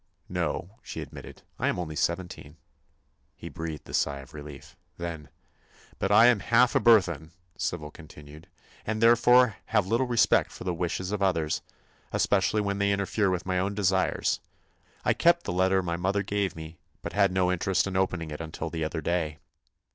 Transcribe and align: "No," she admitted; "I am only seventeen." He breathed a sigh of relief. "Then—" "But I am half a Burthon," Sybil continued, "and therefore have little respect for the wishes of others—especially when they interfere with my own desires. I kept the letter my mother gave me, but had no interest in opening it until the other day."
"No," 0.29 0.79
she 0.81 0.99
admitted; 0.99 1.43
"I 1.59 1.67
am 1.67 1.77
only 1.77 1.95
seventeen." 1.95 2.57
He 3.35 3.49
breathed 3.49 3.87
a 3.87 3.93
sigh 3.93 4.17
of 4.21 4.33
relief. 4.33 4.75
"Then—" 4.97 5.29
"But 5.99 6.11
I 6.11 6.25
am 6.25 6.39
half 6.39 6.73
a 6.73 6.79
Burthon," 6.79 7.29
Sybil 7.55 7.91
continued, 7.91 8.47
"and 8.83 8.99
therefore 8.99 9.57
have 9.65 9.85
little 9.85 10.07
respect 10.07 10.51
for 10.51 10.63
the 10.63 10.73
wishes 10.73 11.11
of 11.11 11.21
others—especially 11.21 12.61
when 12.61 12.79
they 12.79 12.91
interfere 12.91 13.29
with 13.29 13.45
my 13.45 13.59
own 13.59 13.75
desires. 13.75 14.39
I 15.05 15.13
kept 15.13 15.43
the 15.43 15.53
letter 15.53 15.83
my 15.83 15.97
mother 15.97 16.23
gave 16.23 16.55
me, 16.55 16.79
but 17.03 17.13
had 17.13 17.31
no 17.31 17.51
interest 17.51 17.85
in 17.85 17.95
opening 17.95 18.31
it 18.31 18.41
until 18.41 18.71
the 18.71 18.83
other 18.83 19.01
day." 19.01 19.37